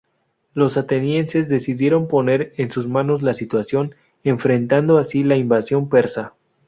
[0.55, 3.93] Los atenienses decidieron poner en sus manos la situación,
[4.23, 6.33] enfrentando así la invasión persa.